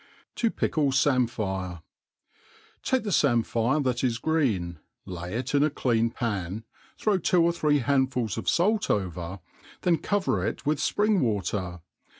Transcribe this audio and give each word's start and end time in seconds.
To 0.37 0.49
pickle 0.49 0.91
Samphire. 0.91 1.83
TAKE 2.81 3.03
the 3.03 3.11
famphire 3.11 3.83
that 3.83 4.03
is 4.03 4.17
green, 4.17 4.79
lay 5.05 5.35
it 5.35 5.53
in 5.53 5.61
a 5.61 5.69
clean 5.69 6.09
pan, 6.09 6.63
throw 6.97 7.19
two 7.19 7.43
or 7.43 7.51
three 7.53 7.77
handfuls 7.77 8.35
of 8.35 8.47
fait 8.49 8.89
over, 8.89 9.41
then 9.83 9.99
cover 9.99 10.43
it 10.43 10.65
with 10.65 10.79
fpring 10.79 11.19
water. 11.19 11.81